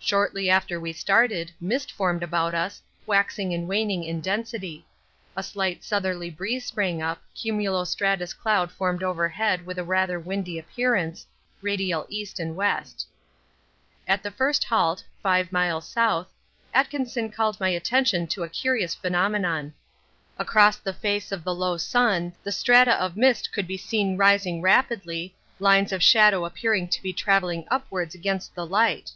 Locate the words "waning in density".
3.68-4.84